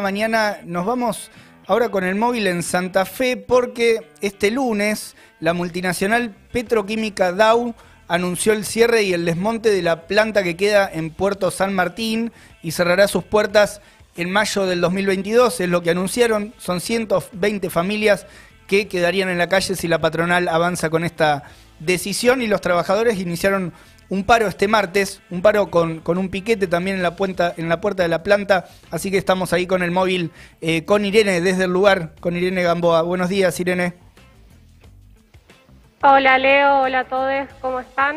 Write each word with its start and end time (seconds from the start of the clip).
mañana 0.00 0.60
nos 0.64 0.86
vamos 0.86 1.30
ahora 1.66 1.90
con 1.90 2.02
el 2.02 2.14
móvil 2.14 2.46
en 2.46 2.62
Santa 2.62 3.04
Fe 3.04 3.36
porque 3.36 4.08
este 4.22 4.50
lunes 4.50 5.14
la 5.38 5.52
multinacional 5.52 6.34
petroquímica 6.50 7.30
Dow 7.32 7.74
anunció 8.08 8.54
el 8.54 8.64
cierre 8.64 9.02
y 9.02 9.12
el 9.12 9.26
desmonte 9.26 9.68
de 9.68 9.82
la 9.82 10.06
planta 10.06 10.42
que 10.42 10.56
queda 10.56 10.90
en 10.90 11.10
Puerto 11.10 11.50
San 11.50 11.74
Martín 11.74 12.32
y 12.62 12.70
cerrará 12.70 13.06
sus 13.06 13.22
puertas 13.24 13.82
en 14.16 14.30
mayo 14.30 14.64
del 14.64 14.80
2022, 14.80 15.60
es 15.60 15.68
lo 15.68 15.82
que 15.82 15.90
anunciaron, 15.90 16.54
son 16.56 16.80
120 16.80 17.68
familias 17.68 18.26
que 18.66 18.88
quedarían 18.88 19.28
en 19.28 19.36
la 19.36 19.50
calle 19.50 19.76
si 19.76 19.88
la 19.88 20.00
patronal 20.00 20.48
avanza 20.48 20.88
con 20.88 21.04
esta 21.04 21.42
decisión 21.80 22.40
y 22.40 22.46
los 22.46 22.62
trabajadores 22.62 23.18
iniciaron 23.18 23.74
un 24.12 24.24
paro 24.24 24.46
este 24.46 24.68
martes, 24.68 25.22
un 25.30 25.40
paro 25.40 25.70
con, 25.70 26.00
con 26.00 26.18
un 26.18 26.28
piquete 26.28 26.66
también 26.66 26.96
en 26.96 27.02
la, 27.02 27.16
puerta, 27.16 27.54
en 27.56 27.70
la 27.70 27.80
puerta 27.80 28.02
de 28.02 28.10
la 28.10 28.22
planta, 28.22 28.66
así 28.90 29.10
que 29.10 29.16
estamos 29.16 29.54
ahí 29.54 29.66
con 29.66 29.82
el 29.82 29.90
móvil 29.90 30.32
eh, 30.60 30.84
con 30.84 31.06
Irene 31.06 31.40
desde 31.40 31.64
el 31.64 31.70
lugar, 31.70 32.10
con 32.20 32.36
Irene 32.36 32.62
Gamboa. 32.62 33.00
Buenos 33.00 33.30
días, 33.30 33.58
Irene. 33.58 33.94
Hola 36.02 36.36
Leo, 36.36 36.80
hola 36.80 37.00
a 37.00 37.04
todos, 37.04 37.48
¿cómo 37.62 37.80
están? 37.80 38.16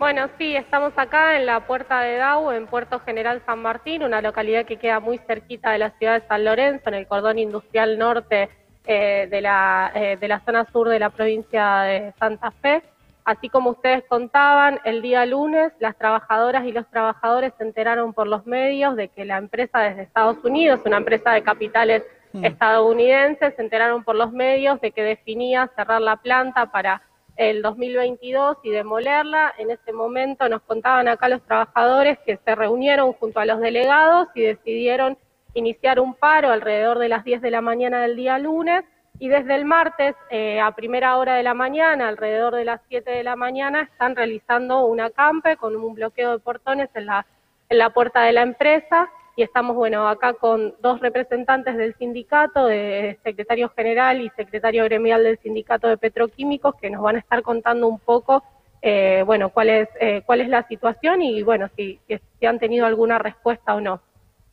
Bueno, 0.00 0.28
sí, 0.36 0.56
estamos 0.56 0.92
acá 0.96 1.36
en 1.36 1.46
la 1.46 1.60
puerta 1.60 2.00
de 2.00 2.16
Dau, 2.16 2.50
en 2.50 2.66
Puerto 2.66 2.98
General 2.98 3.40
San 3.46 3.62
Martín, 3.62 4.02
una 4.02 4.20
localidad 4.20 4.66
que 4.66 4.78
queda 4.78 4.98
muy 4.98 5.18
cerquita 5.28 5.70
de 5.70 5.78
la 5.78 5.90
ciudad 5.90 6.20
de 6.20 6.26
San 6.26 6.44
Lorenzo, 6.44 6.88
en 6.88 6.94
el 6.94 7.06
cordón 7.06 7.38
industrial 7.38 7.98
norte 7.98 8.48
eh, 8.84 9.28
de, 9.30 9.40
la, 9.40 9.92
eh, 9.94 10.16
de 10.20 10.26
la 10.26 10.40
zona 10.40 10.66
sur 10.72 10.88
de 10.88 10.98
la 10.98 11.10
provincia 11.10 11.82
de 11.82 12.12
Santa 12.18 12.50
Fe. 12.50 12.82
Así 13.26 13.48
como 13.48 13.70
ustedes 13.70 14.04
contaban, 14.08 14.78
el 14.84 15.02
día 15.02 15.26
lunes 15.26 15.72
las 15.80 15.98
trabajadoras 15.98 16.64
y 16.64 16.70
los 16.70 16.88
trabajadores 16.88 17.52
se 17.58 17.64
enteraron 17.64 18.14
por 18.14 18.28
los 18.28 18.46
medios 18.46 18.94
de 18.94 19.08
que 19.08 19.24
la 19.24 19.36
empresa 19.36 19.80
desde 19.80 20.02
Estados 20.02 20.38
Unidos, 20.44 20.78
una 20.84 20.98
empresa 20.98 21.32
de 21.32 21.42
capitales 21.42 22.04
mm. 22.32 22.44
estadounidenses, 22.44 23.52
se 23.56 23.62
enteraron 23.62 24.04
por 24.04 24.14
los 24.14 24.30
medios 24.30 24.80
de 24.80 24.92
que 24.92 25.02
definía 25.02 25.68
cerrar 25.74 26.02
la 26.02 26.18
planta 26.18 26.70
para 26.70 27.02
el 27.34 27.62
2022 27.62 28.58
y 28.62 28.70
demolerla. 28.70 29.52
En 29.58 29.72
ese 29.72 29.92
momento 29.92 30.48
nos 30.48 30.62
contaban 30.62 31.08
acá 31.08 31.28
los 31.28 31.42
trabajadores 31.42 32.20
que 32.24 32.38
se 32.44 32.54
reunieron 32.54 33.12
junto 33.14 33.40
a 33.40 33.44
los 33.44 33.58
delegados 33.58 34.28
y 34.36 34.42
decidieron 34.42 35.18
iniciar 35.52 35.98
un 35.98 36.14
paro 36.14 36.52
alrededor 36.52 37.00
de 37.00 37.08
las 37.08 37.24
10 37.24 37.42
de 37.42 37.50
la 37.50 37.60
mañana 37.60 38.02
del 38.02 38.14
día 38.14 38.38
lunes 38.38 38.84
y 39.18 39.28
desde 39.28 39.54
el 39.54 39.64
martes 39.64 40.14
eh, 40.30 40.60
a 40.60 40.72
primera 40.72 41.16
hora 41.16 41.34
de 41.36 41.42
la 41.42 41.54
mañana, 41.54 42.08
alrededor 42.08 42.54
de 42.54 42.64
las 42.64 42.80
7 42.88 43.10
de 43.10 43.24
la 43.24 43.36
mañana, 43.36 43.82
están 43.82 44.14
realizando 44.14 44.84
un 44.86 45.00
acampe 45.00 45.56
con 45.56 45.76
un 45.76 45.94
bloqueo 45.94 46.32
de 46.32 46.38
portones 46.38 46.90
en 46.94 47.06
la, 47.06 47.26
en 47.68 47.78
la 47.78 47.90
puerta 47.90 48.22
de 48.22 48.32
la 48.32 48.42
empresa 48.42 49.10
y 49.36 49.42
estamos, 49.42 49.76
bueno, 49.76 50.08
acá 50.08 50.32
con 50.34 50.74
dos 50.80 51.00
representantes 51.00 51.76
del 51.76 51.94
sindicato, 51.96 52.66
de 52.66 53.18
secretario 53.22 53.68
general 53.70 54.20
y 54.20 54.30
secretario 54.30 54.84
gremial 54.84 55.24
del 55.24 55.38
sindicato 55.38 55.88
de 55.88 55.98
petroquímicos, 55.98 56.74
que 56.76 56.90
nos 56.90 57.02
van 57.02 57.16
a 57.16 57.18
estar 57.18 57.42
contando 57.42 57.86
un 57.86 57.98
poco, 57.98 58.42
eh, 58.80 59.22
bueno, 59.26 59.50
cuál 59.50 59.68
es, 59.68 59.88
eh, 60.00 60.22
cuál 60.24 60.40
es 60.40 60.48
la 60.48 60.66
situación 60.68 61.20
y, 61.20 61.42
bueno, 61.42 61.68
si, 61.76 62.00
si 62.08 62.46
han 62.46 62.58
tenido 62.58 62.86
alguna 62.86 63.18
respuesta 63.18 63.74
o 63.74 63.80
no. 63.80 64.00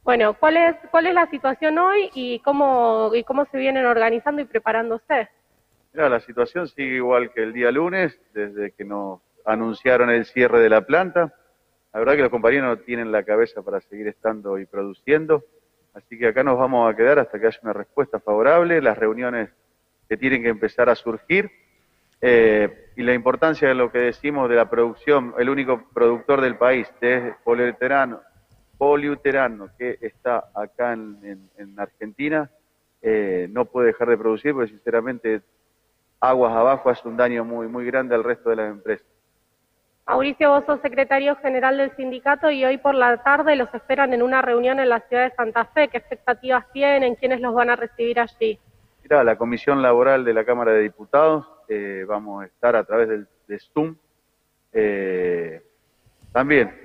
Bueno, 0.03 0.33
¿cuál 0.33 0.57
es, 0.57 0.75
cuál 0.91 1.07
es 1.07 1.13
la 1.13 1.29
situación 1.29 1.77
hoy 1.77 2.09
y 2.13 2.39
cómo, 2.39 3.11
y 3.15 3.23
cómo 3.23 3.45
se 3.45 3.57
vienen 3.57 3.85
organizando 3.85 4.41
y 4.41 4.45
preparándose? 4.45 5.29
Mira, 5.93 6.09
la 6.09 6.19
situación 6.19 6.67
sigue 6.67 6.95
igual 6.95 7.31
que 7.31 7.41
el 7.41 7.53
día 7.53 7.71
lunes, 7.71 8.19
desde 8.33 8.71
que 8.71 8.83
nos 8.83 9.21
anunciaron 9.45 10.09
el 10.09 10.25
cierre 10.25 10.59
de 10.59 10.69
la 10.69 10.81
planta. 10.81 11.33
La 11.93 11.99
verdad 11.99 12.15
que 12.15 12.21
los 12.21 12.31
compañeros 12.31 12.67
no 12.67 12.83
tienen 12.83 13.13
la 13.13 13.23
cabeza 13.23 13.61
para 13.61 13.79
seguir 13.79 14.07
estando 14.07 14.59
y 14.59 14.65
produciendo, 14.65 15.45
así 15.93 16.17
que 16.17 16.27
acá 16.27 16.43
nos 16.43 16.57
vamos 16.57 16.91
a 16.91 16.97
quedar 16.97 17.19
hasta 17.19 17.39
que 17.39 17.47
haya 17.47 17.59
una 17.63 17.73
respuesta 17.73 18.19
favorable, 18.19 18.81
las 18.81 18.97
reuniones 18.97 19.51
que 20.09 20.17
tienen 20.17 20.43
que 20.43 20.49
empezar 20.49 20.89
a 20.89 20.95
surgir. 20.95 21.49
Eh, 22.19 22.89
y 22.95 23.03
la 23.03 23.13
importancia 23.13 23.67
de 23.67 23.75
lo 23.75 23.91
que 23.91 23.99
decimos 23.99 24.49
de 24.49 24.55
la 24.55 24.69
producción, 24.69 25.33
el 25.37 25.49
único 25.49 25.87
productor 25.93 26.41
del 26.41 26.57
país 26.57 26.91
de 26.99 27.35
poliuretano, 27.43 28.21
poliuterano 28.83 29.69
que 29.77 29.97
está 30.01 30.49
acá 30.53 30.91
en, 30.91 31.49
Argentina 31.77 32.49
eh, 33.01 33.47
no 33.49 33.63
puede 33.63 33.87
dejar 33.87 34.09
de 34.09 34.17
producir 34.17 34.53
porque 34.53 34.71
sinceramente 34.71 35.41
aguas 36.19 36.53
abajo 36.53 36.89
hace 36.89 37.07
un 37.07 37.15
daño 37.15 37.45
muy, 37.45 37.69
muy 37.69 37.85
grande 37.85 38.13
al 38.13 38.25
resto 38.25 38.49
de 38.49 38.57
las 38.57 38.69
empresas. 38.69 39.07
Mauricio, 40.05 40.49
vos 40.49 40.65
sos 40.65 40.81
secretario 40.81 41.37
general 41.37 41.77
del 41.77 41.95
sindicato 41.95 42.51
y 42.51 42.65
hoy 42.65 42.77
por 42.77 42.93
la 42.93 43.23
tarde 43.23 43.55
los 43.55 43.73
esperan 43.73 44.11
en 44.11 44.21
una 44.21 44.41
reunión 44.41 44.81
en 44.81 44.89
la 44.89 44.99
ciudad 45.07 45.29
de 45.29 45.35
Santa 45.35 45.63
Fe. 45.63 45.87
¿Qué 45.87 45.99
expectativas 45.99 46.69
tienen? 46.73 47.15
¿Quiénes 47.15 47.39
los 47.39 47.53
van 47.53 47.69
a 47.69 47.77
recibir 47.77 48.19
allí? 48.19 48.59
Mira, 49.01 49.23
la 49.23 49.37
Comisión 49.37 49.81
Laboral 49.81 50.25
de 50.25 50.33
la 50.33 50.43
Cámara 50.43 50.73
de 50.73 50.81
Diputados, 50.81 51.47
eh, 51.69 52.03
vamos 52.05 52.43
a 52.43 52.47
estar 52.47 52.75
a 52.75 52.83
través 52.83 53.07
del, 53.07 53.27
de 53.47 53.59
Zoom. 53.59 53.95
Eh, 54.73 55.61
también 56.33 56.83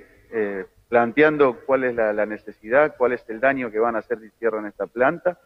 planteando 0.89 1.59
cuál 1.65 1.83
es 1.83 1.95
la, 1.95 2.25
necesidad, 2.25 2.95
cuál 2.97 3.13
es 3.13 3.23
el 3.29 3.39
daño 3.39 3.71
que 3.71 3.79
van 3.79 3.95
a 3.95 3.99
hacer 3.99 4.19
si 4.19 4.29
cierran 4.31 4.65
esta 4.65 4.87
planta 4.87 5.37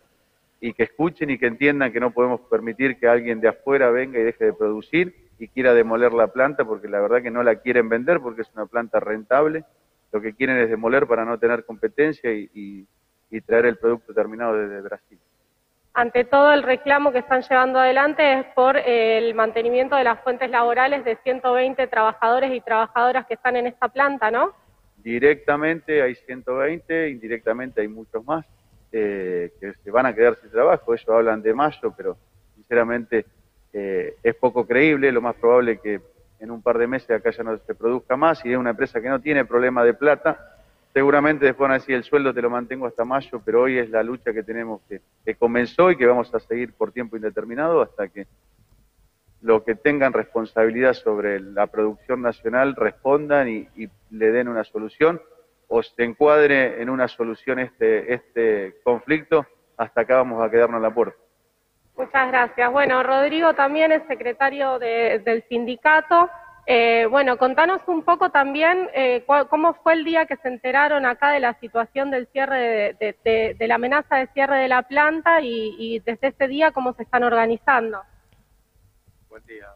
y 0.61 0.73
que 0.73 0.83
escuchen 0.83 1.29
y 1.29 1.37
que 1.37 1.47
entiendan 1.47 1.91
que 1.91 1.99
no 1.99 2.11
podemos 2.11 2.39
permitir 2.49 2.97
que 2.97 3.09
alguien 3.09 3.41
de 3.41 3.49
afuera 3.49 3.91
venga 3.91 4.17
y 4.17 4.23
deje 4.23 4.45
de 4.45 4.53
producir 4.53 5.13
y 5.37 5.49
quiera 5.49 5.73
demoler 5.73 6.13
la 6.13 6.27
planta 6.27 6.63
porque 6.63 6.87
la 6.87 7.01
verdad 7.01 7.21
que 7.21 7.29
no 7.29 7.43
la 7.43 7.55
quieren 7.55 7.89
vender 7.89 8.21
porque 8.21 8.43
es 8.43 8.51
una 8.55 8.65
planta 8.65 9.01
rentable. 9.01 9.65
Lo 10.13 10.21
que 10.21 10.33
quieren 10.33 10.57
es 10.57 10.69
demoler 10.69 11.05
para 11.07 11.25
no 11.25 11.37
tener 11.37 11.65
competencia 11.65 12.31
y, 12.31 12.87
traer 13.47 13.65
el 13.65 13.77
producto 13.77 14.13
terminado 14.13 14.55
desde 14.55 14.79
Brasil. 14.81 15.19
Ante 15.95 16.23
todo, 16.23 16.53
el 16.53 16.61
reclamo 16.61 17.11
que 17.11 17.17
están 17.17 17.41
llevando 17.41 17.79
adelante 17.79 18.39
es 18.39 18.45
por 18.53 18.77
el 18.77 19.33
mantenimiento 19.33 19.95
de 19.95 20.03
las 20.03 20.21
fuentes 20.21 20.51
laborales 20.51 21.03
de 21.03 21.17
120 21.17 21.87
trabajadores 21.87 22.53
y 22.53 22.61
trabajadoras 22.61 23.25
que 23.25 23.33
están 23.33 23.55
en 23.55 23.67
esta 23.67 23.89
planta, 23.89 24.29
¿no? 24.29 24.53
Directamente 25.03 26.01
hay 26.01 26.15
120, 26.15 27.09
indirectamente 27.09 27.81
hay 27.81 27.89
muchos 27.89 28.23
más 28.25 28.45
eh, 28.91 29.51
que 29.59 29.73
se 29.73 29.91
van 29.91 30.05
a 30.05 30.15
quedar 30.15 30.37
sin 30.39 30.49
trabajo. 30.49 30.93
Ellos 30.93 31.09
hablan 31.09 31.41
de 31.41 31.53
mayo, 31.53 31.93
pero 31.95 32.17
sinceramente 32.55 33.25
eh, 33.73 34.15
es 34.23 34.35
poco 34.35 34.65
creíble. 34.65 35.11
Lo 35.11 35.21
más 35.21 35.35
probable 35.35 35.73
es 35.73 35.81
que 35.81 36.01
en 36.39 36.51
un 36.51 36.61
par 36.61 36.77
de 36.77 36.87
meses 36.87 37.09
acá 37.11 37.31
ya 37.31 37.43
no 37.43 37.57
se 37.57 37.75
produzca 37.75 38.15
más 38.15 38.45
y 38.45 38.51
es 38.51 38.57
una 38.57 38.69
empresa 38.69 39.01
que 39.01 39.09
no 39.09 39.19
tiene 39.19 39.43
problema 39.43 39.83
de 39.83 39.93
plata. 39.93 40.39
Seguramente 40.93 41.45
después 41.45 41.67
van 41.67 41.71
a 41.71 41.79
decir 41.79 41.95
el 41.95 42.03
sueldo 42.03 42.33
te 42.33 42.41
lo 42.41 42.49
mantengo 42.49 42.85
hasta 42.85 43.03
mayo, 43.03 43.41
pero 43.43 43.63
hoy 43.63 43.79
es 43.79 43.89
la 43.89 44.03
lucha 44.03 44.31
que 44.31 44.43
tenemos 44.43 44.81
que, 44.87 45.01
que 45.25 45.35
comenzó 45.35 45.89
y 45.89 45.97
que 45.97 46.05
vamos 46.05 46.33
a 46.33 46.39
seguir 46.39 46.73
por 46.73 46.91
tiempo 46.91 47.15
indeterminado 47.17 47.81
hasta 47.81 48.07
que 48.07 48.27
lo 49.43 49.63
que 49.65 49.75
tengan 49.75 50.13
responsabilidad 50.13 50.93
sobre 50.93 51.39
la 51.39 51.67
producción 51.67 52.21
nacional 52.21 52.75
respondan 52.75 53.49
y, 53.49 53.67
le 54.09 54.31
den 54.31 54.47
una 54.47 54.63
solución 54.63 55.21
o 55.67 55.83
se 55.83 56.03
encuadre 56.03 56.81
en 56.81 56.89
una 56.89 57.07
solución 57.07 57.59
este, 57.59 58.13
este 58.13 58.75
conflicto, 58.83 59.45
hasta 59.75 60.01
acá 60.01 60.17
vamos 60.17 60.41
a 60.41 60.49
quedarnos 60.49 60.77
en 60.77 60.83
la 60.83 60.93
puerta. 60.93 61.17
Muchas 61.97 62.27
gracias. 62.27 62.71
Bueno, 62.71 63.03
Rodrigo 63.03 63.53
también 63.53 63.91
es 63.91 64.03
secretario 64.07 64.79
del 64.79 65.43
sindicato. 65.49 66.29
Eh, 66.65 67.07
bueno, 67.09 67.37
contanos 67.37 67.81
un 67.87 68.03
poco 68.03 68.29
también 68.29 68.89
eh, 68.93 69.25
cómo 69.49 69.73
fue 69.83 69.93
el 69.93 70.05
día 70.05 70.25
que 70.25 70.37
se 70.37 70.47
enteraron 70.47 71.05
acá 71.05 71.31
de 71.31 71.39
la 71.39 71.55
situación 71.55 72.11
del 72.11 72.27
cierre, 72.27 72.95
de, 72.99 73.55
la 73.59 73.75
amenaza 73.75 74.17
de 74.17 74.27
cierre 74.27 74.59
de 74.59 74.67
la 74.69 74.83
planta 74.83 75.41
y 75.41 75.99
desde 76.05 76.27
ese 76.27 76.47
día 76.47 76.71
cómo 76.71 76.93
se 76.93 77.03
están 77.03 77.23
organizando. 77.23 77.99
Buen 79.33 79.45
día. 79.47 79.73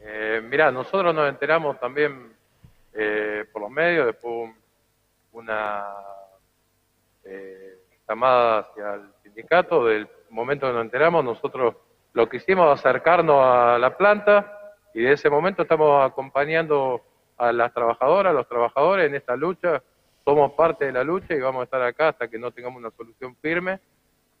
Eh, 0.00 0.42
mirá, 0.42 0.72
nosotros 0.72 1.14
nos 1.14 1.28
enteramos 1.28 1.78
también 1.78 2.32
eh, 2.92 3.44
por 3.52 3.62
los 3.62 3.70
medios, 3.70 4.06
después 4.06 4.50
una 5.30 5.86
eh, 7.22 7.78
llamada 8.08 8.58
hacia 8.58 8.94
el 8.94 9.12
sindicato, 9.22 9.84
del 9.84 10.08
momento 10.30 10.66
que 10.66 10.72
nos 10.72 10.82
enteramos, 10.82 11.24
nosotros 11.24 11.76
lo 12.12 12.28
que 12.28 12.38
hicimos 12.38 12.76
acercarnos 12.76 13.36
a 13.40 13.78
la 13.78 13.96
planta 13.96 14.74
y 14.92 15.02
de 15.02 15.12
ese 15.12 15.30
momento 15.30 15.62
estamos 15.62 16.04
acompañando 16.04 17.00
a 17.36 17.52
las 17.52 17.72
trabajadoras, 17.72 18.32
a 18.32 18.34
los 18.34 18.48
trabajadores 18.48 19.06
en 19.06 19.14
esta 19.14 19.36
lucha, 19.36 19.80
somos 20.24 20.54
parte 20.54 20.86
de 20.86 20.92
la 20.92 21.04
lucha 21.04 21.34
y 21.34 21.40
vamos 21.40 21.60
a 21.60 21.64
estar 21.66 21.82
acá 21.82 22.08
hasta 22.08 22.26
que 22.26 22.36
no 22.36 22.50
tengamos 22.50 22.80
una 22.80 22.90
solución 22.90 23.36
firme 23.36 23.78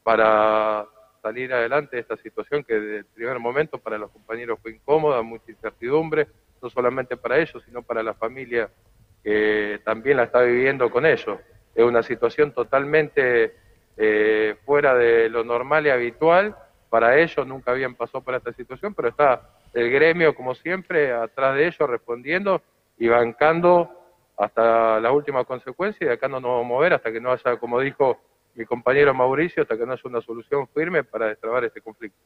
para 0.02 0.84
salir 1.28 1.52
adelante 1.52 1.96
de 1.96 2.00
esta 2.00 2.16
situación 2.16 2.64
que 2.64 2.72
desde 2.72 2.96
el 2.98 3.04
primer 3.04 3.38
momento 3.38 3.76
para 3.78 3.98
los 3.98 4.10
compañeros 4.10 4.58
fue 4.62 4.72
incómoda, 4.72 5.20
mucha 5.20 5.50
incertidumbre, 5.50 6.26
no 6.62 6.70
solamente 6.70 7.18
para 7.18 7.38
ellos, 7.38 7.62
sino 7.66 7.82
para 7.82 8.02
la 8.02 8.14
familia 8.14 8.70
que 9.22 9.78
también 9.84 10.16
la 10.16 10.22
está 10.24 10.40
viviendo 10.40 10.90
con 10.90 11.04
ellos. 11.04 11.38
Es 11.74 11.84
una 11.84 12.02
situación 12.02 12.52
totalmente 12.52 13.54
eh, 13.98 14.56
fuera 14.64 14.94
de 14.94 15.28
lo 15.28 15.44
normal 15.44 15.86
y 15.86 15.90
habitual. 15.90 16.56
Para 16.88 17.18
ellos 17.18 17.46
nunca 17.46 17.72
habían 17.72 17.94
pasado 17.94 18.24
por 18.24 18.34
esta 18.34 18.52
situación, 18.54 18.94
pero 18.94 19.08
está 19.08 19.50
el 19.74 19.90
gremio, 19.90 20.34
como 20.34 20.54
siempre, 20.54 21.12
atrás 21.12 21.56
de 21.56 21.66
ellos 21.66 21.90
respondiendo 21.90 22.62
y 22.96 23.08
bancando 23.08 23.90
hasta 24.38 24.98
la 24.98 25.12
última 25.12 25.44
consecuencia 25.44 26.06
y 26.06 26.10
acá 26.10 26.26
no 26.26 26.40
nos 26.40 26.50
vamos 26.52 26.64
a 26.64 26.68
mover 26.68 26.94
hasta 26.94 27.12
que 27.12 27.20
no 27.20 27.32
haya, 27.32 27.58
como 27.58 27.80
dijo 27.80 28.18
mi 28.58 28.66
compañero 28.66 29.14
Mauricio 29.14 29.62
hasta 29.62 29.78
que 29.78 29.86
no 29.86 29.92
haya 29.92 30.02
una 30.04 30.20
solución 30.20 30.66
firme 30.74 31.04
para 31.04 31.28
destrabar 31.28 31.64
este 31.64 31.80
conflicto. 31.80 32.18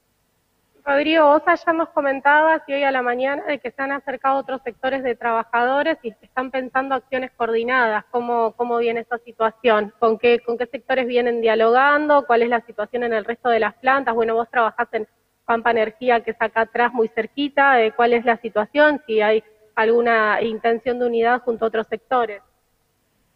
Rodrigo, 0.82 1.26
vos 1.26 1.42
ayer 1.46 1.74
nos 1.74 1.90
comentabas 1.90 2.62
y 2.66 2.72
hoy 2.72 2.82
a 2.82 2.90
la 2.90 3.02
mañana 3.02 3.44
de 3.44 3.60
que 3.60 3.70
se 3.70 3.82
han 3.82 3.92
acercado 3.92 4.38
otros 4.38 4.62
sectores 4.64 5.04
de 5.04 5.14
trabajadores 5.14 5.98
y 6.02 6.08
están 6.22 6.50
pensando 6.50 6.94
acciones 6.94 7.30
coordinadas. 7.36 8.04
¿Cómo, 8.10 8.52
cómo 8.56 8.78
viene 8.78 9.00
esa 9.00 9.18
situación? 9.18 9.92
¿Con 9.98 10.18
qué, 10.18 10.40
¿Con 10.40 10.56
qué 10.56 10.66
sectores 10.66 11.06
vienen 11.06 11.42
dialogando? 11.42 12.24
¿Cuál 12.26 12.42
es 12.42 12.48
la 12.48 12.62
situación 12.62 13.04
en 13.04 13.12
el 13.12 13.26
resto 13.26 13.50
de 13.50 13.60
las 13.60 13.74
plantas? 13.74 14.14
Bueno, 14.14 14.34
vos 14.34 14.50
trabajás 14.50 14.88
en 14.92 15.06
Pampa 15.44 15.70
Energía, 15.70 16.24
que 16.24 16.32
es 16.32 16.40
acá 16.40 16.62
atrás 16.62 16.92
muy 16.94 17.08
cerquita. 17.08 17.80
Eh, 17.82 17.92
¿Cuál 17.92 18.14
es 18.14 18.24
la 18.24 18.38
situación? 18.38 19.02
Si 19.06 19.20
hay 19.20 19.44
alguna 19.74 20.42
intención 20.42 20.98
de 20.98 21.06
unidad 21.06 21.42
junto 21.42 21.66
a 21.66 21.68
otros 21.68 21.86
sectores. 21.88 22.42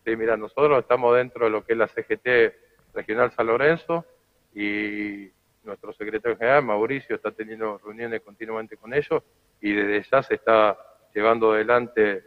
Sí, 0.04 0.16
mira, 0.16 0.37
nosotros 0.37 0.81
estamos 0.81 1.14
dentro 1.14 1.44
de 1.44 1.50
lo 1.50 1.64
que 1.64 1.75
es 1.75 1.78
la 1.78 1.88
CGT 1.88 2.66
Regional 2.96 3.31
San 3.31 3.46
Lorenzo 3.46 4.04
y 4.54 5.31
nuestro 5.62 5.93
secretario 5.93 6.38
general, 6.38 6.64
Mauricio, 6.64 7.14
está 7.14 7.31
teniendo 7.31 7.78
reuniones 7.78 8.22
continuamente 8.22 8.76
con 8.76 8.94
ellos 8.94 9.22
y 9.60 9.72
desde 9.72 10.08
ya 10.10 10.22
se 10.22 10.34
está 10.34 10.78
llevando 11.14 11.52
adelante 11.52 12.25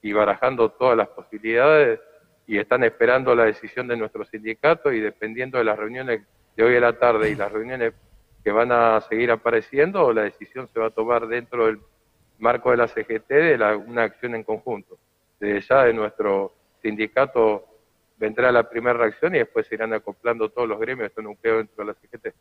y 0.00 0.12
barajando 0.12 0.70
todas 0.70 0.96
las 0.96 1.08
posibilidades 1.08 2.00
y 2.46 2.58
están 2.58 2.84
esperando 2.84 3.34
la 3.34 3.44
decisión 3.44 3.88
de 3.88 3.96
nuestro 3.96 4.24
sindicato 4.24 4.92
y 4.92 5.00
dependiendo 5.00 5.58
de 5.58 5.64
las 5.64 5.78
reuniones 5.78 6.22
de 6.56 6.62
hoy 6.62 6.76
a 6.76 6.80
la 6.80 6.98
tarde 6.98 7.30
y 7.30 7.34
las 7.34 7.50
reuniones 7.50 7.94
que 8.44 8.52
van 8.52 8.70
a 8.70 9.00
seguir 9.00 9.30
apareciendo, 9.30 10.12
la 10.12 10.22
decisión 10.22 10.68
se 10.68 10.78
va 10.78 10.86
a 10.88 10.90
tomar 10.90 11.26
dentro 11.26 11.66
del 11.66 11.80
marco 12.38 12.70
de 12.70 12.76
la 12.76 12.86
CGT 12.86 13.28
de 13.28 13.82
una 13.86 14.04
acción 14.04 14.34
en 14.34 14.44
conjunto. 14.44 14.98
Desde 15.40 15.60
ya 15.62 15.84
de 15.84 15.94
nuestro 15.94 16.52
sindicato 16.82 17.73
vendrá 18.16 18.52
la 18.52 18.68
primera 18.68 18.98
reacción 18.98 19.34
y 19.34 19.38
después 19.38 19.66
se 19.66 19.74
irán 19.74 19.92
acoplando 19.92 20.48
todos 20.48 20.68
los 20.68 20.78
gremios 20.78 21.06
que 21.06 21.12
están 21.12 21.24
nucleados 21.24 21.66
dentro 21.66 21.84
de 21.84 21.92
la 21.92 21.94
CGT. 21.94 22.34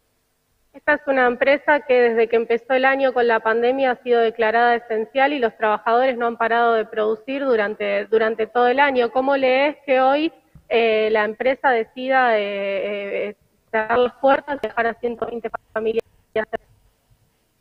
Esta 0.73 0.95
es 0.95 1.01
una 1.05 1.27
empresa 1.27 1.81
que 1.81 1.93
desde 1.93 2.27
que 2.27 2.35
empezó 2.35 2.73
el 2.73 2.85
año 2.85 3.13
con 3.13 3.27
la 3.27 3.39
pandemia 3.41 3.91
ha 3.91 4.03
sido 4.03 4.19
declarada 4.21 4.75
esencial 4.75 5.31
y 5.31 5.39
los 5.39 5.55
trabajadores 5.55 6.17
no 6.17 6.25
han 6.25 6.37
parado 6.37 6.73
de 6.73 6.85
producir 6.85 7.43
durante, 7.45 8.05
durante 8.05 8.47
todo 8.47 8.67
el 8.67 8.79
año. 8.79 9.11
¿Cómo 9.11 9.37
lees 9.37 9.77
que 9.85 10.01
hoy 10.01 10.33
eh, 10.69 11.09
la 11.11 11.25
empresa 11.25 11.69
decida 11.69 12.39
eh, 12.39 13.29
eh, 13.29 13.35
cerrar 13.69 13.99
las 13.99 14.13
puertas 14.15 14.57
y 14.63 14.67
dejar 14.67 14.87
a 14.87 14.93
120 14.95 15.49
familias? 15.71 16.03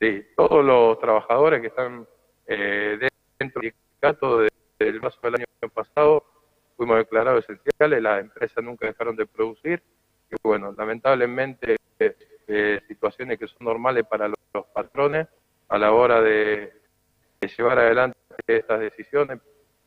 Sí, 0.01 0.27
todos 0.35 0.65
los 0.65 0.99
trabajadores 0.99 1.61
que 1.61 1.67
están 1.67 2.07
dentro 2.47 3.61
del 3.61 3.73
sindicato 3.73 4.39
desde 4.39 4.51
el 4.79 5.01
marzo 5.01 5.21
del 5.23 5.35
año 5.35 5.47
pasado 5.75 6.25
fuimos 6.83 6.99
declarados 6.99 7.45
esenciales, 7.49 8.03
las 8.03 8.21
empresas 8.21 8.65
nunca 8.65 8.89
dejaron 8.89 9.15
de 9.15 9.25
producir 9.25 9.81
y 10.29 10.35
bueno, 10.43 10.75
lamentablemente 10.77 11.77
eh, 11.97 12.81
situaciones 12.89 13.39
que 13.39 13.47
son 13.47 13.59
normales 13.61 14.05
para 14.05 14.27
los, 14.27 14.67
patrones 14.75 15.29
a 15.69 15.79
la 15.79 15.93
hora 15.93 16.21
de, 16.21 16.73
llevar 17.57 17.79
adelante 17.79 18.19
estas 18.49 18.81
decisiones, 18.81 19.39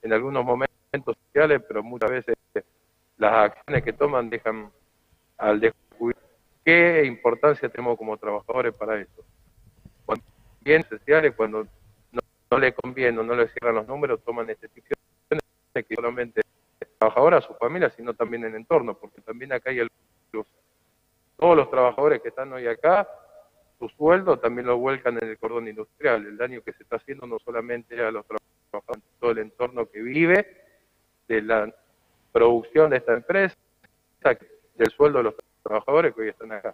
en 0.03 0.13
algunos 0.13 0.45
momentos 0.45 1.17
sociales, 1.25 1.61
pero 1.67 1.83
muchas 1.83 2.11
veces 2.11 2.35
las 3.17 3.33
acciones 3.33 3.83
que 3.83 3.91
toman 3.91 4.29
dejan 4.29 4.71
al 5.37 5.59
descubrir 5.59 6.15
qué 6.63 7.03
importancia 7.03 7.67
tenemos 7.67 7.97
como 7.97 8.15
trabajadores 8.15 8.73
para 8.73 9.01
eso. 9.01 9.25
Cuando 10.05 10.23
bien 10.61 10.79
esenciales, 10.79 11.35
cuando 11.35 11.67
no, 12.13 12.57
le 12.57 12.73
conviene 12.73 13.19
o 13.19 13.23
no 13.23 13.35
le 13.35 13.49
cierran 13.49 13.75
los 13.75 13.87
números, 13.87 14.23
toman 14.23 14.49
estas 14.49 14.73
decisiones 14.73 15.05
que 15.73 15.95
solamente 15.95 16.44
trabajadores, 16.97 17.43
a 17.43 17.47
sus 17.47 17.57
familias, 17.57 17.93
sino 17.93 18.13
también 18.13 18.43
el 18.43 18.55
entorno, 18.55 18.97
porque 18.97 19.21
también 19.21 19.53
acá 19.53 19.69
hay 19.69 19.79
el 19.79 19.89
todos 21.37 21.57
los 21.57 21.69
trabajadores 21.69 22.21
que 22.21 22.29
están 22.29 22.53
hoy 22.53 22.67
acá, 22.67 23.07
su 23.77 23.89
sueldo 23.89 24.39
también 24.39 24.67
lo 24.67 24.77
vuelcan 24.77 25.17
en 25.21 25.29
el 25.29 25.37
cordón 25.37 25.67
industrial. 25.67 26.25
El 26.25 26.37
daño 26.37 26.61
que 26.61 26.73
se 26.73 26.83
está 26.83 26.95
haciendo 26.95 27.27
no 27.27 27.39
solamente 27.39 28.01
a 28.01 28.11
los 28.11 28.25
trabajadores, 28.25 29.03
todo 29.19 29.31
el 29.31 29.39
entorno 29.39 29.85
que 29.87 30.01
vive 30.01 30.63
de 31.27 31.41
la 31.41 31.73
producción 32.31 32.89
de 32.89 32.97
esta 32.97 33.13
empresa, 33.13 33.55
del 34.75 34.89
sueldo 34.91 35.19
de 35.19 35.23
los 35.25 35.35
trabajadores 35.63 36.13
que 36.15 36.21
hoy 36.21 36.29
están 36.29 36.51
acá. 36.51 36.73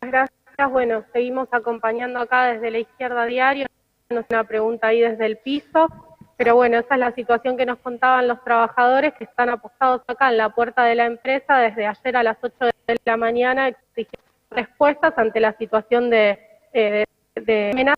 Gracias. 0.00 0.36
Bueno, 0.70 1.04
seguimos 1.12 1.48
acompañando 1.52 2.18
acá 2.18 2.52
desde 2.52 2.70
la 2.70 2.78
izquierda 2.78 3.26
diario. 3.26 3.66
Una 4.08 4.44
pregunta 4.44 4.88
ahí 4.88 5.00
desde 5.00 5.26
el 5.26 5.38
piso. 5.38 6.15
Pero 6.36 6.54
bueno, 6.54 6.78
esa 6.78 6.94
es 6.94 7.00
la 7.00 7.14
situación 7.14 7.56
que 7.56 7.64
nos 7.64 7.78
contaban 7.78 8.28
los 8.28 8.42
trabajadores 8.44 9.14
que 9.14 9.24
están 9.24 9.48
apostados 9.48 10.02
acá 10.06 10.30
en 10.30 10.36
la 10.36 10.50
puerta 10.50 10.84
de 10.84 10.94
la 10.94 11.06
empresa 11.06 11.56
desde 11.58 11.86
ayer 11.86 12.16
a 12.16 12.22
las 12.22 12.36
8 12.42 12.54
de 12.86 12.96
la 13.04 13.16
mañana 13.16 13.68
exigiendo 13.68 14.26
respuestas 14.50 15.14
ante 15.16 15.40
la 15.40 15.56
situación 15.56 16.10
de, 16.10 16.38
eh, 16.72 17.04
de, 17.34 17.70
amenaza 17.72 17.96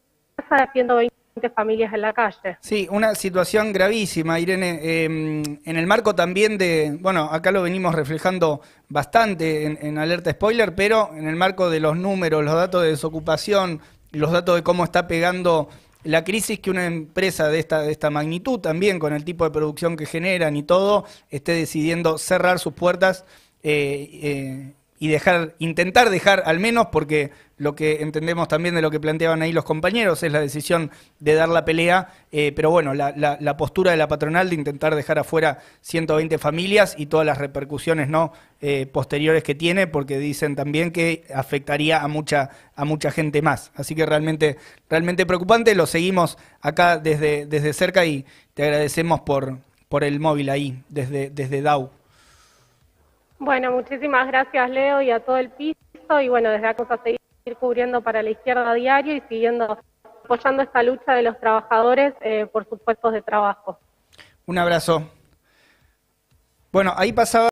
de 0.50 0.72
120 0.72 1.50
familias 1.50 1.92
en 1.92 2.00
la 2.00 2.12
calle. 2.12 2.58
Sí, 2.60 2.86
una 2.90 3.14
situación 3.16 3.72
gravísima, 3.72 4.38
Irene. 4.38 4.80
Em, 4.82 5.42
en 5.64 5.76
el 5.76 5.86
marco 5.86 6.14
también 6.14 6.58
de, 6.58 6.96
bueno, 7.00 7.28
acá 7.30 7.50
lo 7.50 7.62
venimos 7.62 7.94
reflejando 7.94 8.60
bastante 8.88 9.66
en, 9.66 9.78
en 9.82 9.98
alerta 9.98 10.30
spoiler, 10.30 10.74
pero 10.76 11.10
en 11.12 11.28
el 11.28 11.36
marco 11.36 11.70
de 11.70 11.80
los 11.80 11.96
números, 11.96 12.44
los 12.44 12.54
datos 12.54 12.82
de 12.82 12.90
desocupación, 12.90 13.80
los 14.12 14.30
datos 14.30 14.56
de 14.56 14.62
cómo 14.62 14.84
está 14.84 15.06
pegando 15.06 15.68
la 16.04 16.24
crisis 16.24 16.60
que 16.60 16.70
una 16.70 16.86
empresa 16.86 17.48
de 17.48 17.58
esta, 17.58 17.82
de 17.82 17.92
esta 17.92 18.10
magnitud, 18.10 18.60
también 18.60 18.98
con 18.98 19.12
el 19.12 19.24
tipo 19.24 19.44
de 19.44 19.50
producción 19.50 19.96
que 19.96 20.06
generan 20.06 20.56
y 20.56 20.62
todo, 20.62 21.04
esté 21.30 21.52
decidiendo 21.52 22.18
cerrar 22.18 22.58
sus 22.58 22.72
puertas 22.72 23.24
eh, 23.62 24.08
eh, 24.22 24.72
y 24.98 25.08
dejar, 25.08 25.54
intentar 25.58 26.10
dejar 26.10 26.42
al 26.44 26.58
menos, 26.58 26.88
porque 26.90 27.30
lo 27.56 27.74
que 27.74 28.02
entendemos 28.02 28.48
también 28.48 28.74
de 28.74 28.82
lo 28.82 28.90
que 28.90 29.00
planteaban 29.00 29.42
ahí 29.42 29.52
los 29.52 29.64
compañeros 29.64 30.22
es 30.22 30.32
la 30.32 30.40
decisión 30.40 30.90
de 31.18 31.34
dar 31.34 31.48
la 31.48 31.64
pelea, 31.64 32.08
eh, 32.30 32.52
pero 32.54 32.70
bueno, 32.70 32.94
la, 32.94 33.56
postura 33.56 33.90
de 33.90 33.96
la 33.96 34.08
patronal 34.08 34.48
de 34.48 34.54
intentar 34.54 34.94
dejar 34.94 35.18
afuera 35.18 35.58
120 35.80 36.38
familias 36.38 36.94
y 36.96 37.06
todas 37.06 37.26
las 37.26 37.38
repercusiones 37.38 38.08
no 38.08 38.32
eh, 38.60 38.86
posteriores 38.86 39.42
que 39.42 39.54
tiene, 39.54 39.86
porque 39.86 40.18
dicen 40.18 40.56
también 40.56 40.92
que 40.92 41.24
afectaría 41.34 42.00
a 42.02 42.08
mucha, 42.08 42.50
a 42.74 42.84
mucha 42.84 43.10
gente 43.10 43.42
más. 43.42 43.72
Así 43.74 43.94
que 43.94 44.06
realmente, 44.06 44.56
realmente 44.88 45.26
preocupante, 45.26 45.74
lo 45.74 45.86
seguimos 45.86 46.38
acá 46.60 46.98
desde, 46.98 47.46
desde 47.46 47.72
cerca 47.72 48.04
y 48.06 48.24
te 48.54 48.64
agradecemos 48.64 49.20
por, 49.20 49.58
por 49.88 50.04
el 50.04 50.20
móvil 50.20 50.50
ahí, 50.50 50.82
desde, 50.88 51.30
desde 51.30 51.62
DAO. 51.62 51.97
Bueno, 53.38 53.72
muchísimas 53.72 54.26
gracias 54.26 54.70
Leo 54.70 55.00
y 55.00 55.10
a 55.10 55.20
todo 55.20 55.36
el 55.36 55.50
piso 55.50 55.76
y 56.20 56.28
bueno, 56.28 56.50
desde 56.50 56.66
acá 56.66 56.82
vamos 56.82 57.00
a 57.00 57.02
seguir 57.02 57.20
cubriendo 57.60 58.00
para 58.00 58.22
la 58.22 58.30
izquierda 58.30 58.74
diario 58.74 59.14
y 59.14 59.22
siguiendo 59.28 59.78
apoyando 60.24 60.62
esta 60.62 60.82
lucha 60.82 61.14
de 61.14 61.22
los 61.22 61.38
trabajadores 61.38 62.14
eh, 62.20 62.46
por 62.52 62.68
sus 62.68 62.80
puestos 62.80 63.12
de 63.12 63.22
trabajo. 63.22 63.78
Un 64.46 64.58
abrazo. 64.58 65.10
Bueno, 66.72 66.92
ahí 66.96 67.12
pasaba... 67.12 67.46